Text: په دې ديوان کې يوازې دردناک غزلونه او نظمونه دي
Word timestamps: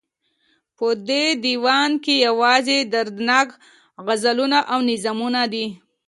په 0.77 0.87
دې 1.09 1.23
ديوان 1.45 1.91
کې 2.03 2.15
يوازې 2.27 2.77
دردناک 2.93 3.47
غزلونه 4.07 4.59
او 4.71 4.79
نظمونه 4.89 5.41
دي 5.53 5.67